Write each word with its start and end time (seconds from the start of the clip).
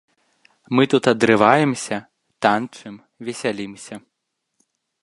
Мы 0.75 0.83
тут 0.93 1.03
адрываемся, 1.13 1.97
танчым, 2.45 2.95
весялімся. 3.29 3.95